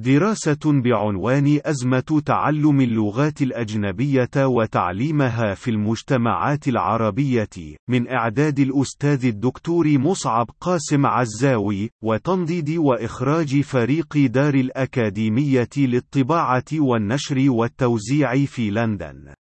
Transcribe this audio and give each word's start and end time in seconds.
دراسة 0.00 0.58
بعنوان 0.64 1.60
أزمة 1.64 2.22
تعلم 2.26 2.80
اللغات 2.80 3.42
الأجنبية 3.42 4.30
وتعليمها 4.36 5.54
في 5.54 5.70
المجتمعات 5.70 6.68
العربية، 6.68 7.76
من 7.90 8.08
إعداد 8.08 8.58
الأستاذ 8.58 9.26
الدكتور 9.26 9.98
مصعب 9.98 10.46
قاسم 10.60 11.06
عزاوي، 11.06 11.90
وتنضيد 12.04 12.70
وإخراج 12.70 13.60
فريق 13.60 14.16
دار 14.16 14.54
الأكاديمية 14.54 15.68
للطباعة 15.76 16.64
والنشر 16.72 17.50
والتوزيع 17.50 18.44
في 18.44 18.70
لندن. 18.70 19.34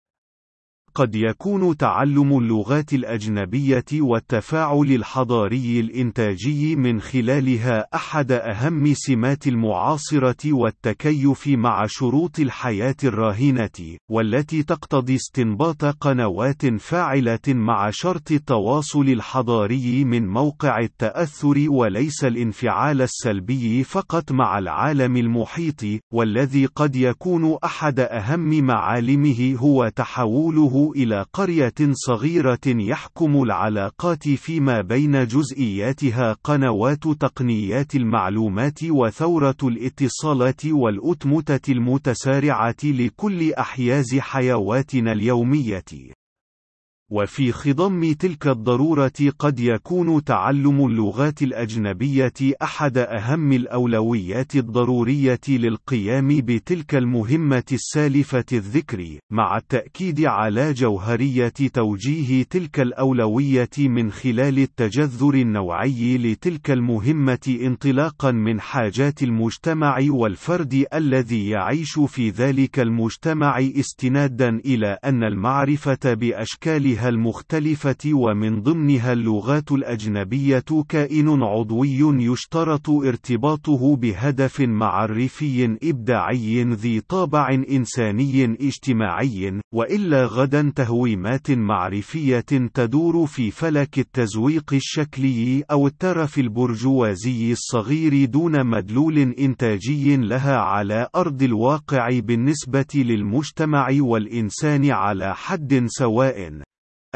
قد 0.97 1.15
يكون 1.15 1.77
تعلم 1.77 2.37
اللغات 2.37 2.93
الأجنبية 2.93 3.85
والتفاعل 3.93 4.91
الحضاري 4.91 5.79
الإنتاجي 5.79 6.75
من 6.75 7.01
خلالها 7.01 7.87
أحد 7.95 8.31
أهم 8.31 8.93
سمات 8.93 9.47
المعاصرة 9.47 10.53
والتكيف 10.53 11.47
مع 11.47 11.85
شروط 11.87 12.39
الحياة 12.39 12.95
الراهنة، 13.03 13.97
والتي 14.11 14.63
تقتضي 14.63 15.15
استنباط 15.15 15.85
قنوات 15.85 16.65
فاعلة 16.65 17.39
مع 17.47 17.89
شرط 17.89 18.31
التواصل 18.31 19.09
الحضاري 19.09 20.03
من 20.03 20.27
موقع 20.27 20.79
التأثر 20.79 21.65
وليس 21.69 22.23
الانفعال 22.23 23.01
السلبي 23.01 23.83
فقط 23.83 24.31
مع 24.31 24.57
العالم 24.57 25.17
المحيط، 25.17 25.81
والذي 26.13 26.65
قد 26.65 26.95
يكون 26.95 27.57
أحد 27.63 27.99
أهم 27.99 28.65
معالمه 28.65 29.55
هو 29.59 29.91
تحوله 29.95 30.86
إلى 30.95 31.25
قرية 31.33 31.73
صغيرة 31.91 32.59
يحكم 32.65 33.43
العلاقات 33.43 34.29
فيما 34.29 34.81
بين 34.81 35.27
جزئياتها 35.27 36.33
قنوات 36.43 37.03
تقنيات 37.03 37.95
المعلومات 37.95 38.83
وثورة 38.83 39.57
الاتصالات 39.63 40.65
والأتمتة 40.65 41.71
المتسارعة 41.71 42.75
لكل 42.83 43.53
أحياز 43.53 44.15
حيواتنا 44.19 45.11
اليومية. 45.11 45.83
وفي 47.11 47.51
خضم 47.51 48.13
تلك 48.13 48.47
الضرورة 48.47 49.11
قد 49.39 49.59
يكون 49.59 50.23
تعلم 50.23 50.85
اللغات 50.85 51.41
الأجنبية 51.41 52.33
أحد 52.63 52.97
أهم 52.97 53.53
الأولويات 53.53 54.55
الضرورية 54.55 55.39
للقيام 55.47 56.27
بتلك 56.27 56.95
المهمة 56.95 57.63
السالفة 57.71 58.45
الذكر، 58.53 59.19
مع 59.31 59.57
التأكيد 59.57 60.25
على 60.25 60.73
جوهرية 60.73 61.53
توجيه 61.73 62.43
تلك 62.43 62.79
الأولوية 62.79 63.69
من 63.79 64.11
خلال 64.11 64.59
التجذر 64.59 65.33
النوعي 65.33 66.17
لتلك 66.17 66.71
المهمة 66.71 67.57
انطلاقا 67.61 68.31
من 68.31 68.59
حاجات 68.59 69.23
المجتمع 69.23 69.97
والفرد 70.09 70.85
الذي 70.93 71.49
يعيش 71.49 71.99
في 72.07 72.29
ذلك 72.29 72.79
المجتمع 72.79 73.59
استنادا 73.59 74.49
إلى 74.65 74.97
أن 75.05 75.23
المعرفة 75.23 76.13
بأشكالها 76.13 76.96
أنواعها 76.97 77.09
المختلفة 77.09 78.13
ومن 78.13 78.61
ضمنها 78.61 79.13
اللغات 79.13 79.71
الأجنبية 79.71 80.63
كائن 80.89 81.43
عضوي 81.43 81.99
يشترط 82.23 82.89
ارتباطه 82.89 83.95
بهدف 83.95 84.61
معرفي 84.61 85.77
إبداعي 85.83 86.63
ذي 86.63 87.01
طابع 87.01 87.49
إنساني 87.49 88.45
اجتماعي، 88.45 89.61
وإلا 89.73 90.25
غدا 90.25 90.73
تهويمات 90.75 91.51
معرفية 91.51 92.45
تدور 92.73 93.25
في 93.25 93.51
فلك 93.51 93.99
التزويق 93.99 94.73
الشكلي 94.73 95.63
أو 95.71 95.87
الترف 95.87 96.39
البرجوازي 96.39 97.51
الصغير 97.51 98.25
دون 98.25 98.65
مدلول 98.65 99.17
إنتاجي 99.17 100.17
لها 100.17 100.57
على 100.57 101.07
أرض 101.15 101.43
الواقع 101.43 102.19
بالنسبة 102.19 102.85
للمجتمع 102.95 103.87
والإنسان 103.99 104.91
على 104.91 105.35
حد 105.35 105.83
سواء. 105.87 106.66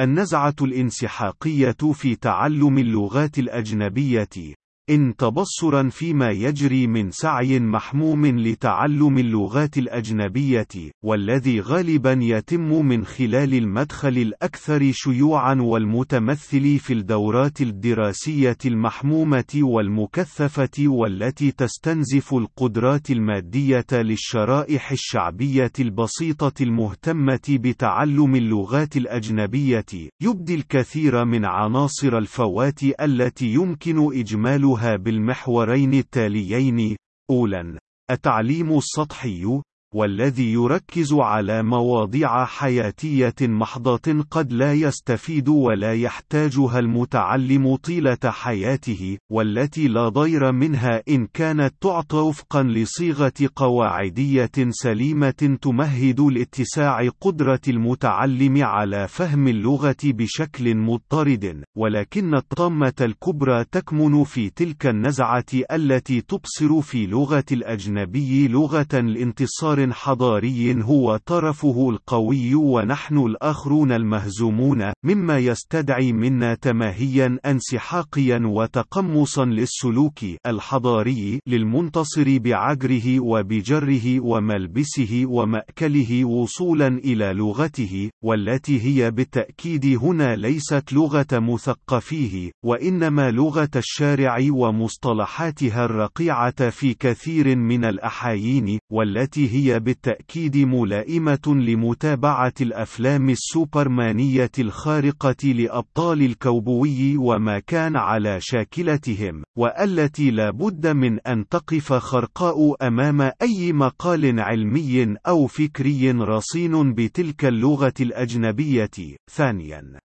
النزعة 0.01 0.55
الانسحاقية 0.61 1.75
في 1.93 2.15
تعلم 2.15 2.77
اللغات 2.77 3.39
الأجنبية. 3.39 4.60
إن 4.91 5.15
تبصرا 5.15 5.89
فيما 5.89 6.29
يجري 6.29 6.87
من 6.87 7.11
سعي 7.11 7.59
محموم 7.59 8.25
لتعلم 8.25 9.17
اللغات 9.17 9.77
الأجنبية، 9.77 10.67
والذي 11.05 11.59
غالبا 11.61 12.19
يتم 12.21 12.85
من 12.85 13.05
خلال 13.05 13.53
المدخل 13.53 14.17
الأكثر 14.17 14.91
شيوعا 14.91 15.55
والمتمثل 15.61 16.79
في 16.79 16.93
الدورات 16.93 17.61
الدراسية 17.61 18.57
المحمومة 18.65 19.53
والمكثفة 19.55 20.87
والتي 20.87 21.51
تستنزف 21.51 22.33
القدرات 22.33 23.11
المادية 23.11 23.87
للشرائح 23.91 24.91
الشعبية 24.91 25.71
البسيطة 25.79 26.63
المهتمة 26.63 27.41
بتعلم 27.49 28.35
اللغات 28.35 28.97
الأجنبية، 28.97 29.85
يبدي 30.21 30.55
الكثير 30.55 31.25
من 31.25 31.45
عناصر 31.45 32.17
الفوات 32.17 32.79
التي 33.01 33.53
يمكن 33.53 34.19
إجمالها 34.19 34.80
بالمحورين 34.85 35.93
التاليين 35.93 36.97
أولاً 37.29 37.79
التعليم 38.11 38.77
السطحي 38.77 39.61
والذي 39.95 40.51
يركز 40.51 41.13
على 41.13 41.63
مواضيع 41.63 42.45
حياتية 42.45 43.35
محضة 43.41 44.25
قد 44.31 44.53
لا 44.53 44.73
يستفيد 44.73 45.49
ولا 45.49 45.93
يحتاجها 45.93 46.79
المتعلم 46.79 47.75
طيلة 47.75 48.17
حياته، 48.25 49.17
والتي 49.31 49.87
لا 49.87 50.09
ضير 50.09 50.51
منها 50.51 51.01
إن 51.09 51.27
كانت 51.33 51.73
تعطى 51.81 52.17
وفقا 52.17 52.63
لصيغة 52.63 53.33
قواعدية 53.55 54.51
سليمة 54.69 55.57
تمهد 55.61 56.19
لاتساع 56.21 57.09
قدرة 57.21 57.61
المتعلم 57.67 58.63
على 58.63 59.07
فهم 59.07 59.47
اللغة 59.47 59.95
بشكل 60.03 60.75
مضطرد، 60.75 61.63
ولكن 61.77 62.35
الطامة 62.35 62.93
الكبرى 63.01 63.63
تكمن 63.71 64.23
في 64.23 64.49
تلك 64.49 64.85
النزعة 64.87 65.45
التي 65.71 66.21
تبصر 66.21 66.81
في 66.81 67.07
لغة 67.07 67.45
الأجنبي 67.51 68.47
لغة 68.47 68.87
الانتصار 68.93 69.80
حضاري 69.91 70.83
هو 70.83 71.19
طرفه 71.25 71.89
القوي 71.89 72.55
ونحن 72.55 73.17
الآخرون 73.17 73.91
المهزومون، 73.91 74.91
مما 75.05 75.39
يستدعي 75.39 76.13
منا 76.13 76.55
تماهيا 76.55 77.39
انسحاقيا 77.45 78.41
وتقمصا 78.45 79.45
للسلوك 79.45 80.19
الحضاري 80.47 81.39
للمنتصر 81.47 82.37
بعجره 82.37 83.19
وبجره 83.19 84.19
وملبسه 84.19 85.23
ومأكله 85.25 86.25
وصولا 86.25 86.87
إلى 86.87 87.33
لغته، 87.33 88.09
والتي 88.23 88.81
هي 88.81 89.11
بالتأكيد 89.11 89.85
هنا 90.01 90.35
ليست 90.35 90.93
لغة 90.93 91.27
مثقفيه، 91.33 92.51
وإنما 92.65 93.31
لغة 93.31 93.69
الشارع 93.75 94.37
ومصطلحاتها 94.51 95.85
الرقيعة 95.85 96.69
في 96.69 96.93
كثير 96.93 97.55
من 97.55 97.85
الأحايين، 97.85 98.79
والتي 98.91 99.49
هي 99.49 99.70
بالتأكيد 99.77 100.57
ملائمة 100.57 101.39
لمتابعة 101.47 102.53
الأفلام 102.61 103.29
السوبرمانية 103.29 104.51
الخارقة 104.59 105.47
لأبطال 105.47 106.21
الكوبوي 106.21 107.17
وما 107.17 107.59
كان 107.59 107.95
على 107.95 108.37
شاكلتهم، 108.41 109.43
والتي 109.57 110.31
لا 110.31 110.49
بد 110.51 110.87
من 110.87 111.19
أن 111.19 111.47
تقف 111.47 111.93
خرقاء 111.93 112.87
أمام 112.87 113.31
أي 113.41 113.73
مقال 113.73 114.39
علمي 114.39 115.15
أو 115.27 115.47
فكري 115.47 116.11
رصين 116.11 116.93
بتلك 116.93 117.45
اللغة 117.45 117.93
الأجنبية. 117.99 119.17
ثانياً، 119.31 119.99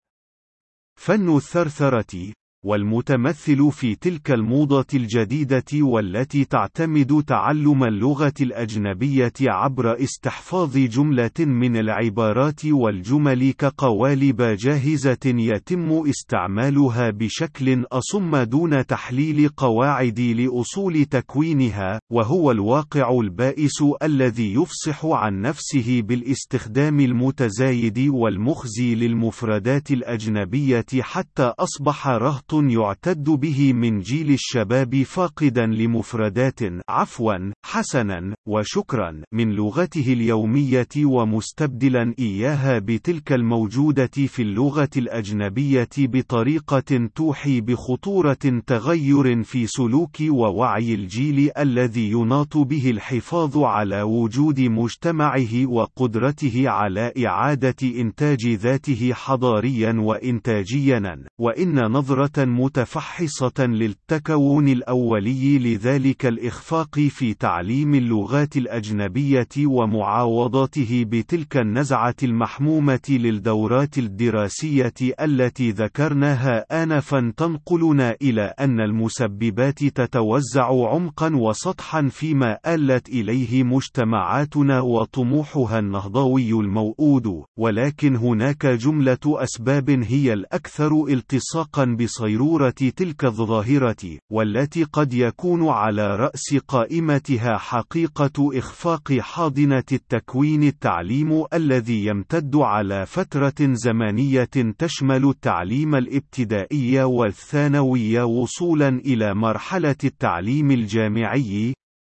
فن 1.00 1.36
الثرثرة 1.36 2.32
والمتمثل 2.64 3.70
في 3.72 3.94
تلك 3.94 4.30
الموضة 4.30 4.86
الجديدة 4.94 5.64
والتي 5.74 6.44
تعتمد 6.44 7.22
تعلم 7.26 7.84
اللغة 7.84 8.32
الأجنبية 8.40 9.32
عبر 9.40 10.02
استحفاظ 10.02 10.76
جملة 10.76 11.30
من 11.38 11.76
العبارات 11.76 12.64
والجمل 12.64 13.52
كقوالب 13.52 14.42
جاهزة 14.42 15.18
يتم 15.26 16.02
استعمالها 16.08 17.10
بشكل 17.10 17.84
أصم 17.92 18.36
دون 18.36 18.86
تحليل 18.86 19.48
قواعد 19.48 20.20
لأصول 20.20 21.04
تكوينها، 21.04 22.00
وهو 22.12 22.50
الواقع 22.50 23.20
البائس 23.20 23.82
الذي 24.02 24.54
يفصح 24.54 25.04
عن 25.04 25.40
نفسه 25.40 26.02
بالاستخدام 26.02 27.00
المتزايد 27.00 27.98
والمخزي 27.98 28.94
للمفردات 28.94 29.90
الأجنبية 29.90 30.86
حتى 31.00 31.52
أصبح 31.58 32.08
رهط 32.08 32.51
يعتد 32.54 33.24
به 33.24 33.72
من 33.72 34.00
جيل 34.00 34.30
الشباب 34.30 35.02
فاقدا 35.02 35.66
لمفردات 35.66 36.60
عفوا 36.88 37.52
حسنا 37.64 38.34
وشكرا 38.48 39.22
من 39.32 39.50
لغته 39.52 40.12
اليومية 40.12 40.88
ومستبدلا 41.04 42.14
إياها 42.18 42.78
بتلك 42.78 43.32
الموجودة 43.32 44.10
في 44.26 44.42
اللغة 44.42 44.88
الأجنبية 44.96 45.88
بطريقة 45.98 47.08
توحي 47.14 47.60
بخطورة 47.60 48.62
تغير 48.66 49.42
في 49.42 49.66
سلوك 49.66 50.16
ووعي 50.28 50.94
الجيل 50.94 51.50
الذي 51.58 52.10
يناط 52.10 52.56
به 52.56 52.90
الحفاظ 52.90 53.58
على 53.58 54.02
وجود 54.02 54.60
مجتمعه 54.60 55.66
وقدرته 55.66 56.68
على 56.68 57.12
إعادة 57.26 57.76
إنتاج 58.00 58.46
ذاته 58.48 59.12
حضاريا 59.14 59.92
وإنتاجيا 59.98 61.24
وإن 61.40 61.78
نظرة 61.92 62.41
متفحصة 62.44 63.66
للتكون 63.66 64.68
الأولي 64.68 65.58
لذلك 65.58 66.26
الإخفاق 66.26 67.00
في 67.00 67.34
تعليم 67.34 67.94
اللغات 67.94 68.56
الأجنبية 68.56 69.48
ومعاوضاته 69.66 71.04
بتلك 71.08 71.56
النزعة 71.56 72.14
المحمومة 72.22 73.00
للدورات 73.08 73.98
الدراسية 73.98 74.94
التي 75.20 75.70
ذكرناها 75.70 76.82
آنفا 76.82 77.32
تنقلنا 77.36 78.16
إلى 78.22 78.42
أن 78.60 78.80
المسببات 78.80 79.84
تتوزع 79.84 80.88
عمقا 80.88 81.36
وسطحا 81.36 82.08
فيما 82.08 82.58
آلت 82.66 83.08
إليه 83.08 83.62
مجتمعاتنا 83.62 84.80
وطموحها 84.80 85.78
النهضوي 85.78 86.50
الموؤود 86.50 87.42
ولكن 87.58 88.16
هناك 88.16 88.66
جملة 88.66 89.18
أسباب 89.26 89.90
هي 89.90 90.32
الأكثر 90.32 91.04
التصاقا 91.08 91.84
بصيرورة 92.32 92.70
تلك 92.70 93.24
الظاهرة 93.24 94.18
والتي 94.32 94.84
قد 94.84 95.14
يكون 95.14 95.68
على 95.68 96.16
رأس 96.16 96.56
قائمتها 96.68 97.58
حقيقة 97.58 98.58
إخفاق 98.58 99.12
حاضنة 99.12 99.84
التكوين 99.92 100.62
التعليم 100.62 101.44
الذي 101.54 102.06
يمتد 102.06 102.56
على 102.56 103.06
فترة 103.06 103.54
زمنية 103.60 104.74
تشمل 104.78 105.24
التعليم 105.28 105.94
الابتدائي 105.94 107.02
والثانوي 107.02 108.20
وصولا 108.20 108.88
إلى 108.88 109.34
مرحلة 109.34 109.96
التعليم 110.04 110.70
الجامعي 110.70 111.74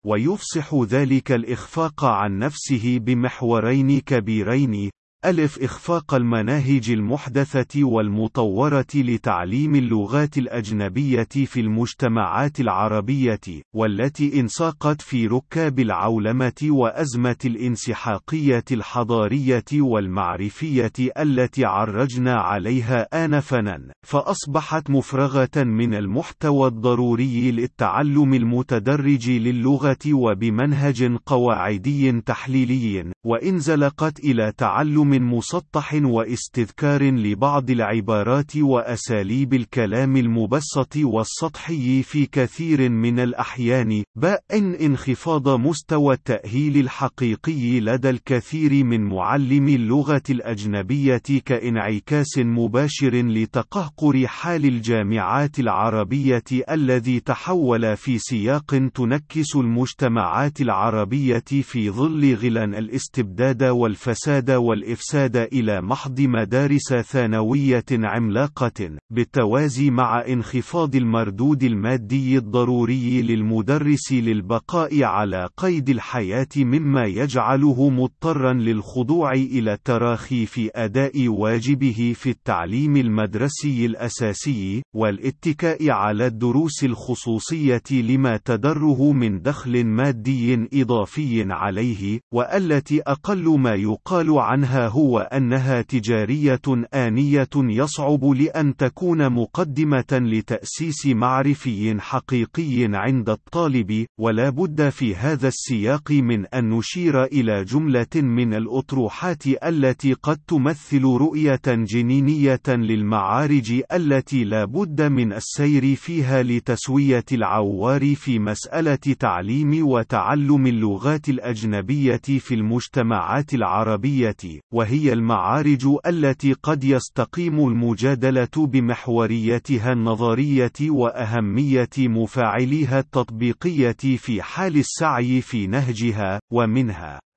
ويفصح 0.06 0.74
ذلك 0.74 1.32
الإخفاق 1.32 2.04
عن 2.04 2.38
نفسه 2.38 2.98
بمحورين 2.98 4.00
كبيرين 4.00 4.90
ألف 5.24 5.58
إخفاق 5.62 6.14
المناهج 6.14 6.90
المحدثة 6.90 7.84
والمطورة 7.84 8.86
لتعليم 8.94 9.74
اللغات 9.74 10.38
الأجنبية 10.38 11.28
في 11.46 11.60
المجتمعات 11.60 12.60
العربية، 12.60 13.40
والتي 13.76 14.40
انساقت 14.40 15.02
في 15.02 15.26
ركاب 15.26 15.80
العولمة 15.80 16.52
وأزمة 16.62 17.36
الانسحاقية 17.44 18.64
الحضارية 18.72 19.64
والمعرفية 19.74 20.92
التي 21.18 21.64
عرجنا 21.64 22.34
عليها 22.34 23.24
آنفًا، 23.24 23.78
فأصبحت 24.06 24.90
مفرغة 24.90 25.56
من 25.56 25.94
المحتوى 25.94 26.68
الضروري 26.68 27.50
للتعلم 27.50 28.34
المتدرج 28.34 29.30
للغة 29.30 30.12
وبمنهج 30.12 31.16
قواعدي 31.26 32.20
تحليلي، 32.20 33.12
وانزلقت 33.26 34.20
إلى 34.20 34.52
تعلم 34.56 35.11
مسطح 35.12 35.94
واستذكار 35.94 37.02
لبعض 37.02 37.70
العبارات 37.70 38.56
وأساليب 38.56 39.54
الكلام 39.54 40.16
المبسط 40.16 40.96
والسطحي 40.96 42.02
في 42.02 42.26
كثير 42.26 42.88
من 42.88 43.18
الأحيان، 43.20 44.04
باء 44.16 44.42
انخفاض 44.86 45.48
مستوى 45.48 46.14
التأهيل 46.14 46.76
الحقيقي 46.76 47.80
لدى 47.80 48.10
الكثير 48.10 48.84
من 48.84 49.00
معلمي 49.08 49.74
اللغة 49.74 50.22
الأجنبية 50.30 51.22
كإنعكاس 51.44 52.38
مباشر 52.38 53.14
لتقهقر 53.14 54.26
حال 54.26 54.64
الجامعات 54.64 55.58
العربية 55.58 56.44
الذي 56.70 57.20
تحول 57.20 57.96
في 57.96 58.18
سياق 58.18 58.90
تنكس 58.94 59.56
المجتمعات 59.56 60.60
العربية 60.60 61.44
في 61.62 61.90
ظل 61.90 62.34
غلان 62.34 62.74
الاستبداد 62.74 63.62
والفساد 63.62 64.50
والإفساد. 64.50 65.01
الإفساد 65.02 65.36
إلى 65.36 65.80
محض 65.80 66.20
مدارس 66.20 66.94
ثانوية 66.94 67.84
عملاقة، 67.92 68.96
بالتوازي 69.10 69.90
مع 69.90 70.24
انخفاض 70.28 70.96
المردود 70.96 71.62
المادي 71.62 72.38
الضروري 72.38 73.22
للمدرس 73.22 74.12
للبقاء 74.12 75.02
على 75.02 75.48
قيد 75.56 75.88
الحياة 75.88 76.46
مما 76.56 77.04
يجعله 77.04 77.88
مضطرا 77.88 78.52
للخضوع 78.52 79.32
إلى 79.32 79.72
التراخي 79.72 80.46
في 80.46 80.70
أداء 80.74 81.28
واجبه 81.28 82.12
في 82.16 82.30
التعليم 82.30 82.96
المدرسي 82.96 83.86
الأساسي، 83.86 84.82
والاتكاء 84.96 85.90
على 85.90 86.26
الدروس 86.26 86.84
الخصوصية 86.84 87.82
لما 87.90 88.36
تدره 88.36 89.12
من 89.12 89.42
دخل 89.42 89.84
مادي 89.84 90.68
إضافي 90.74 91.46
عليه، 91.52 92.20
والتي 92.34 93.00
أقل 93.02 93.58
ما 93.58 93.74
يقال 93.74 94.38
عنها 94.38 94.91
هو 94.92 95.18
أنها 95.18 95.82
تجارية 95.82 96.60
آنية 96.94 97.48
يصعب 97.56 98.24
لأن 98.24 98.76
تكون 98.76 99.32
مقدمة 99.32 100.04
لتأسيس 100.12 101.06
معرفي 101.06 102.00
حقيقي 102.00 102.88
عند 102.94 103.30
الطالب، 103.30 104.06
ولا 104.20 104.50
بد 104.50 104.88
في 104.88 105.14
هذا 105.14 105.48
السياق 105.48 106.10
من 106.10 106.46
أن 106.46 106.70
نشير 106.70 107.24
إلى 107.24 107.64
جملة 107.64 108.14
من 108.14 108.54
الأطروحات 108.54 109.46
التي 109.46 110.12
قد 110.12 110.38
تمثل 110.48 111.02
رؤية 111.02 111.60
جنينية 111.66 112.60
للمعارج 112.68 113.82
التي 113.92 114.44
لا 114.44 114.64
بد 114.64 115.02
من 115.02 115.32
السير 115.32 115.94
فيها 115.96 116.42
لتسوية 116.42 117.24
العوار 117.32 118.14
في 118.14 118.38
مسألة 118.38 118.94
تعليم 118.94 119.86
وتعلم 119.86 120.66
اللغات 120.66 121.28
الأجنبية 121.28 122.20
في 122.38 122.54
المجتمعات 122.54 123.54
العربية، 123.54 124.36
وهي 124.82 125.12
المعارج 125.12 125.86
التي 126.06 126.52
قد 126.52 126.84
يستقيم 126.84 127.68
المجادلة 127.68 128.48
بمحوريتها 128.56 129.92
النظرية 129.92 130.72
وأهمية 130.80 131.88
مفاعليها 131.98 132.98
التطبيقية 132.98 134.16
في 134.16 134.42
حال 134.42 134.76
السعي 134.76 135.40
في 135.40 135.66
نهجها، 135.66 136.40
ومنها. 136.52 137.31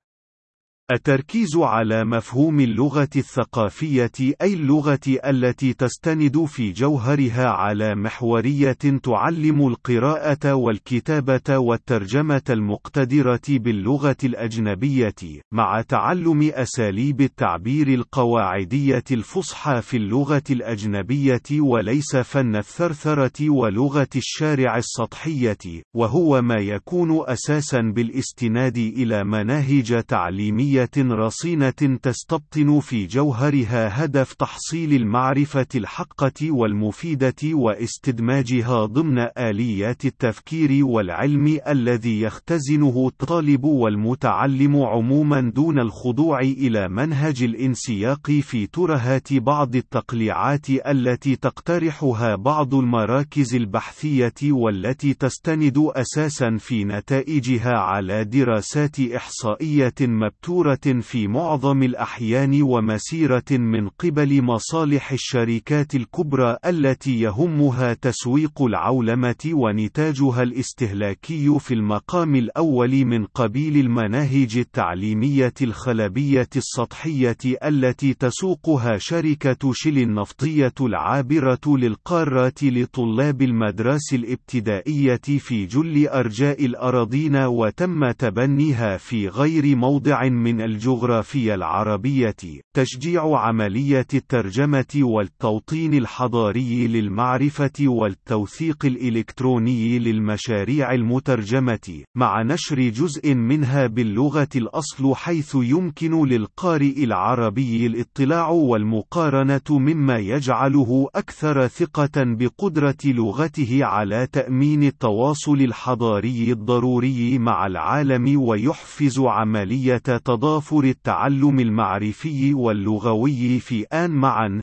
التركيز 0.92 1.56
على 1.56 2.04
مفهوم 2.04 2.60
اللغة 2.60 3.08
الثقافية 3.16 4.10
أي 4.42 4.54
اللغة 4.54 5.00
التي 5.06 5.72
تستند 5.72 6.44
في 6.44 6.72
جوهرها 6.72 7.46
على 7.46 7.94
محورية 7.94 8.78
تعلم 9.02 9.66
القراءة 9.66 10.54
والكتابة 10.54 11.58
والترجمة 11.58 12.42
المقتدرة 12.50 13.40
باللغة 13.48 14.16
الأجنبية، 14.24 15.14
مع 15.52 15.82
تعلم 15.88 16.50
أساليب 16.54 17.20
التعبير 17.20 17.88
القواعدية 17.88 19.04
الفصحى 19.10 19.82
في 19.82 19.96
اللغة 19.96 20.44
الأجنبية 20.50 21.60
وليس 21.60 22.16
فن 22.16 22.56
الثرثرة 22.56 23.50
ولغة 23.50 24.08
الشارع 24.16 24.76
السطحية، 24.76 25.82
وهو 25.96 26.42
ما 26.42 26.60
يكون 26.60 27.24
أساسا 27.28 27.80
بالاستناد 27.80 28.76
إلى 28.76 29.24
مناهج 29.24 30.02
تعليمية 30.02 30.75
رصينة 30.96 31.98
تستبطن 32.02 32.80
في 32.80 33.06
جوهرها 33.06 34.04
هدف 34.04 34.32
تحصيل 34.32 34.92
المعرفة 34.92 35.66
الحقة 35.74 36.50
والمفيدة 36.50 37.34
واستدماجها 37.44 38.84
ضمن 38.84 39.18
آليات 39.38 40.04
التفكير 40.04 40.86
والعلم 40.86 41.60
الذي 41.68 42.20
يختزنه 42.20 43.06
الطالب 43.08 43.64
والمتعلم 43.64 44.76
عموما 44.82 45.40
دون 45.54 45.78
الخضوع 45.78 46.40
إلى 46.40 46.88
منهج 46.88 47.42
الانسياق 47.42 48.30
في 48.30 48.66
ترهات 48.66 49.32
بعض 49.32 49.76
التقليعات 49.76 50.70
التي 50.70 51.36
تقترحها 51.36 52.36
بعض 52.36 52.74
المراكز 52.74 53.54
البحثية 53.54 54.34
والتي 54.44 55.14
تستند 55.14 55.90
أساسا 55.96 56.56
في 56.56 56.84
نتائجها 56.84 57.72
على 57.78 58.24
دراسات 58.24 59.00
إحصائية 59.00 59.94
مبتورة 60.00 60.65
ضرورة 60.66 61.00
في 61.00 61.28
معظم 61.28 61.82
الأحيان 61.82 62.62
ومسيرة 62.62 63.44
من 63.50 63.88
قبل 63.88 64.42
مصالح 64.42 65.12
الشركات 65.12 65.94
الكبرى 65.94 66.56
التي 66.66 67.20
يهمها 67.20 67.94
تسويق 67.94 68.62
العولمة 68.62 69.50
ونتاجها 69.52 70.42
الاستهلاكي 70.42 71.58
في 71.58 71.74
المقام 71.74 72.36
الأول 72.36 73.04
من 73.04 73.24
قبيل 73.24 73.76
المناهج 73.76 74.56
التعليمية 74.58 75.54
الخلبية 75.62 76.48
السطحية 76.56 77.36
التي 77.64 78.14
تسوقها 78.14 78.98
شركة 78.98 79.72
شل 79.72 79.98
النفطية 79.98 80.74
العابرة 80.80 81.60
للقارات 81.66 82.64
لطلاب 82.64 83.42
المدرسة 83.42 84.16
الابتدائية 84.16 85.20
في 85.38 85.66
جل 85.66 86.08
أرجاء 86.08 86.64
الأراضين 86.64 87.36
وتم 87.36 88.10
تبنيها 88.10 88.96
في 88.96 89.28
غير 89.28 89.76
موضع 89.76 90.28
من 90.28 90.55
الجغرافيا 90.60 91.54
العربية 91.54 92.36
تشجيع 92.76 93.38
عملية 93.38 94.06
الترجمة 94.14 94.94
والتوطين 94.96 95.94
الحضاري 95.94 96.86
للمعرفة 96.86 97.72
والتوثيق 97.80 98.84
الإلكتروني 98.84 99.98
للمشاريع 99.98 100.92
المترجمة 100.92 102.04
مع 102.16 102.42
نشر 102.42 102.88
جزء 102.88 103.34
منها 103.34 103.86
باللغة 103.86 104.48
الأصل 104.56 105.14
حيث 105.14 105.54
يمكن 105.54 106.26
للقارئ 106.26 107.04
العربي 107.04 107.86
الاطلاع 107.86 108.48
والمقارنة 108.48 109.60
مما 109.70 110.18
يجعله 110.18 111.08
أكثر 111.14 111.66
ثقة 111.66 112.10
بقدرة 112.16 112.96
لغته 113.04 113.84
على 113.84 114.26
تأمين 114.32 114.82
التواصل 114.82 115.60
الحضاري 115.60 116.52
الضروري 116.52 117.38
مع 117.38 117.66
العالم 117.66 118.40
ويحفز 118.42 119.18
عملية 119.18 120.02
تضافر 120.46 120.84
التعلم 120.84 121.60
المعرفي 121.60 122.54
واللغوي 122.54 123.60
في 123.60 123.84
آن 123.84 124.10
معا. 124.10 124.60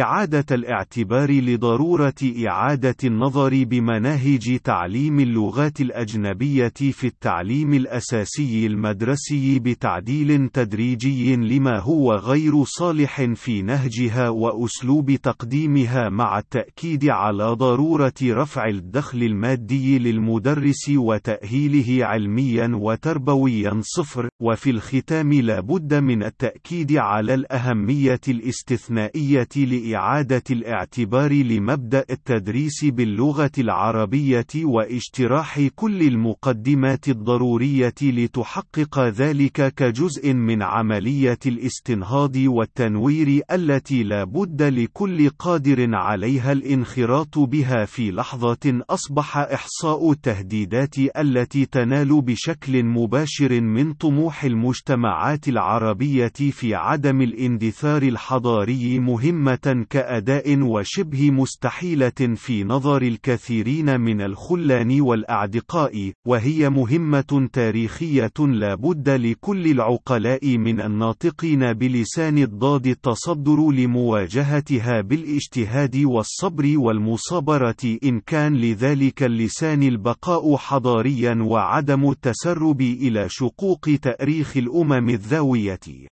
إعادة 0.00 0.44
الاعتبار 0.56 1.30
لضرورة 1.32 2.14
إعادة 2.48 2.96
النظر 3.04 3.64
بمناهج 3.64 4.58
تعليم 4.64 5.20
اللغات 5.20 5.80
الأجنبية 5.80 6.72
في 6.92 7.06
التعليم 7.06 7.74
الأساسي 7.74 8.66
المدرسي 8.66 9.58
بتعديل 9.58 10.48
تدريجي 10.48 11.36
لما 11.36 11.78
هو 11.80 12.12
غير 12.12 12.64
صالح 12.64 13.22
في 13.34 13.62
نهجها 13.62 14.28
وأسلوب 14.28 15.14
تقديمها 15.14 16.08
مع 16.08 16.38
التأكيد 16.38 17.08
على 17.08 17.44
ضرورة 17.44 18.14
رفع 18.22 18.68
الدخل 18.68 19.22
المادي 19.22 19.98
للمدرس 19.98 20.88
وتأهيله 20.90 22.04
علميا 22.06 22.70
وتربويا 22.74 23.80
صفر 23.80 24.28
وفي 24.42 24.70
الختام 24.70 25.32
لابد 25.32 25.94
من 25.94 26.22
التأكيد 26.22 26.96
على 26.96 27.34
الأهمية 27.34 28.20
الاستثنائية 28.28 29.48
لإعادة 29.84 30.42
الاعتبار 30.50 31.32
لمبدأ 31.32 32.04
التدريس 32.10 32.84
باللغة 32.84 33.50
العربية 33.58 34.46
واشتراح 34.56 35.60
كل 35.74 36.02
المقدمات 36.02 37.08
الضرورية 37.08 37.94
لتحقق 38.02 39.00
ذلك 39.00 39.74
كجزء 39.74 40.32
من 40.32 40.62
عملية 40.62 41.38
الاستنهاض 41.46 42.36
والتنوير 42.36 43.42
التي 43.52 44.02
لا 44.02 44.24
بد 44.24 44.62
لكل 44.62 45.28
قادر 45.28 45.94
عليها 45.94 46.52
الانخراط 46.52 47.38
بها 47.38 47.84
في 47.84 48.10
لحظة 48.10 48.82
أصبح 48.90 49.36
إحصاء 49.36 50.10
التهديدات 50.10 50.94
التي 51.18 51.66
تنال 51.66 52.22
بشكل 52.22 52.84
مباشر 52.84 53.60
من 53.60 53.92
طموح 53.92 54.44
المجتمعات 54.44 55.48
العربية 55.48 56.32
في 56.50 56.74
عدم 56.74 57.22
الاندثار 57.22 58.02
الحضاري 58.02 58.98
مهمة 58.98 59.73
كأداء 59.82 60.62
وشبه 60.62 61.30
مستحيلة 61.30 62.34
في 62.36 62.64
نظر 62.64 63.02
الكثيرين 63.02 64.00
من 64.00 64.20
الخلان 64.20 65.00
والأعدقاء، 65.00 66.12
وهي 66.26 66.70
مهمة 66.70 67.48
تاريخية 67.52 68.32
لا 68.38 68.74
بد 68.74 69.08
لكل 69.08 69.66
العقلاء 69.70 70.58
من 70.58 70.80
الناطقين 70.80 71.72
بلسان 71.72 72.38
الضاد 72.38 72.86
التصدر 72.86 73.70
لمواجهتها 73.70 75.00
بالاجتهاد 75.00 75.96
والصبر 75.96 76.78
والمصابرة 76.78 77.98
إن 78.04 78.20
كان 78.20 78.56
لذلك 78.56 79.22
اللسان 79.22 79.82
البقاء 79.82 80.56
حضاريا 80.56 81.34
وعدم 81.42 82.10
التسرب 82.10 82.80
إلى 82.80 83.26
شقوق 83.28 83.90
تأريخ 84.02 84.56
الأمم 84.56 85.08
الذاوية. 85.08 86.13